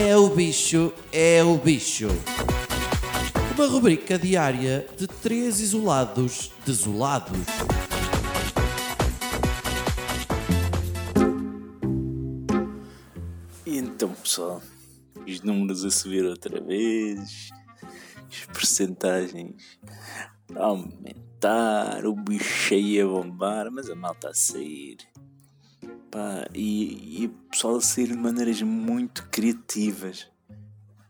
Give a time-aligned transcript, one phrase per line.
[0.00, 2.06] É o bicho, é o bicho.
[3.56, 7.36] Uma rubrica diária de três isolados desolados.
[13.66, 14.62] E então, pessoal,
[15.26, 17.48] os números a subir outra vez,
[18.30, 19.80] as percentagens
[20.54, 24.98] a aumentar, o bicho aí a bombar, mas a malta a sair.
[26.10, 30.26] Pá, e, e o pessoal a sair de maneiras muito criativas.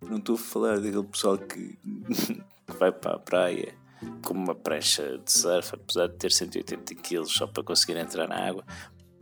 [0.00, 2.42] Não estou a falar daquele pessoal que, que
[2.78, 3.74] vai para a praia
[4.22, 8.36] com uma prancha de surf, apesar de ter 180 kg só para conseguir entrar na
[8.36, 8.64] água.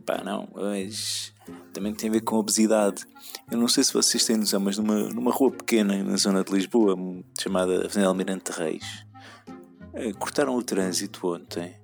[0.05, 1.33] Pá, não, mas
[1.71, 3.05] também tem a ver com obesidade.
[3.49, 6.51] Eu não sei se vocês têm noção, mas numa, numa rua pequena na zona de
[6.51, 6.95] Lisboa,
[7.39, 9.05] chamada Avenida Almirante Reis,
[9.93, 11.81] eh, cortaram o trânsito ontem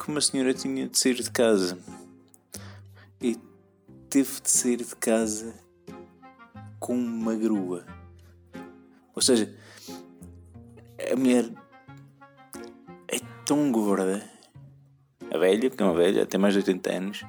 [0.00, 1.78] porque uma senhora tinha de sair de casa
[3.20, 3.36] e
[4.08, 5.54] teve de sair de casa
[6.78, 7.84] com uma grua.
[9.14, 9.54] Ou seja,
[11.12, 11.50] a mulher
[13.08, 14.28] é tão gorda,
[15.32, 17.24] a velha, que é uma velha, tem mais de 80 anos,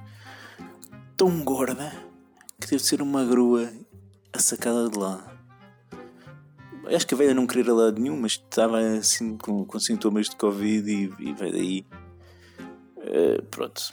[1.17, 1.91] tão gorda
[2.59, 3.71] que teve de ser uma grua
[4.33, 5.27] a sacada de lá.
[6.85, 9.79] Acho que a velha não queria ir a lado nenhum, mas estava assim com, com
[9.79, 11.85] sintomas de Covid e, e veio daí.
[13.11, 13.91] Uh, pronto,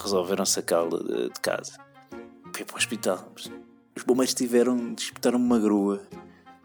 [0.00, 1.78] resolveram sacá-la de, de, casa.
[2.54, 3.30] Foi para o hospital.
[3.94, 6.00] Os bombeiros tiveram de espetar uma grua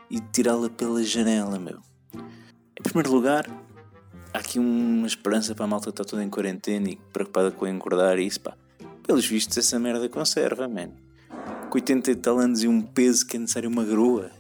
[0.10, 1.82] e tirá-la pela janela, meu.
[2.16, 3.46] Em primeiro lugar,
[4.34, 7.68] há aqui uma esperança para a malta que está toda em quarentena e preocupada com
[7.68, 8.56] engordar e isso, pá.
[9.06, 10.94] Pelos vistos, essa merda conserva, mano.
[11.70, 14.32] Com 80 e tal anos e um peso que é necessário uma grua.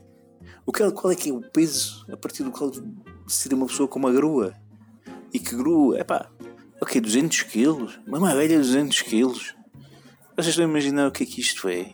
[0.65, 2.71] O que, qual é que é o peso a partir do qual
[3.27, 4.53] ser uma pessoa com uma grua?
[5.33, 5.99] E que grua?
[5.99, 6.30] É pá,
[6.81, 7.99] ok, 200 quilos?
[8.08, 9.55] Uma velha 200 quilos?
[10.35, 11.94] Vocês estão a imaginar o que é que isto é?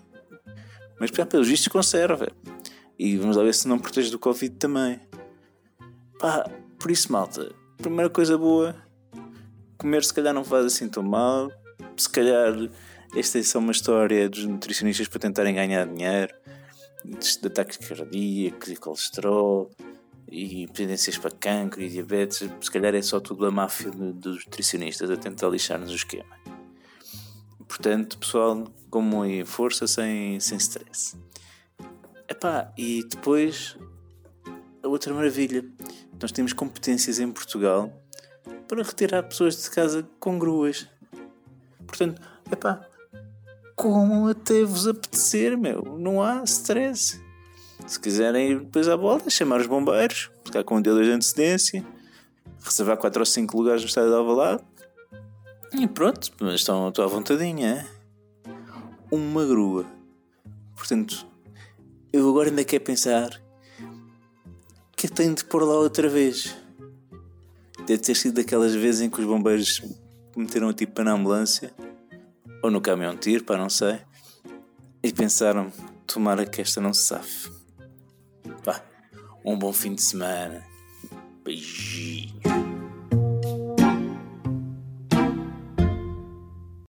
[0.99, 2.27] Mas já pelos vistos conserva.
[2.97, 4.99] E vamos lá ver se não protege do Covid também.
[6.19, 8.75] Pá, por isso, malta, primeira coisa boa,
[9.77, 11.51] comer se calhar não faz assim tão mal.
[11.97, 12.53] Se calhar
[13.15, 16.33] esta é só uma história dos nutricionistas para tentarem ganhar dinheiro,
[17.05, 19.71] de ataques cardíacos e colesterol
[20.35, 22.49] e pendências para cancro e diabetes.
[22.61, 26.35] Se calhar é só tudo a máfia dos nutricionistas a tentar lixar-nos o esquema.
[27.67, 31.17] Portanto, pessoal, como em força, sem, sem stress.
[32.27, 33.77] Epá, e depois,
[34.83, 35.63] a outra maravilha.
[36.21, 37.91] Nós temos competências em Portugal
[38.67, 40.87] para retirar pessoas de casa com gruas.
[41.87, 42.21] Portanto,
[42.51, 42.87] epá,
[43.75, 45.97] como até vos apetecer, meu.
[45.97, 47.24] Não há stress.
[47.85, 51.85] Se quiserem ir depois à bola, chamar os bombeiros, ficar com um dia de antecedência,
[52.63, 54.63] reservar 4 ou 5 lugares no estádio de Alvalade
[55.77, 57.87] e pronto, mas estão, estão à vontadinha.
[58.45, 58.51] É?
[59.11, 59.85] Uma grua.
[60.75, 61.27] Portanto,
[62.13, 63.41] eu agora ainda quero pensar
[64.95, 66.55] que tenho de pôr lá outra vez.
[67.85, 69.81] Deve ter sido daquelas vezes em que os bombeiros
[70.35, 71.73] meteram tipo na ambulância
[72.63, 73.99] ou no caminhão de tiro, para não sei,
[75.03, 75.71] e pensaram:
[76.07, 77.51] tomara que esta não se safe.
[79.45, 80.65] Um bom fim de semana.
[81.43, 82.74] Beijinho.